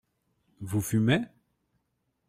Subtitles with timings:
[0.61, 1.21] Vous fumez?